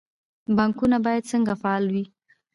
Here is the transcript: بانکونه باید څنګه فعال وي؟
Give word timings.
بانکونه 0.57 0.97
باید 1.05 1.29
څنګه 1.31 1.53
فعال 1.61 1.85
وي؟ 1.93 2.05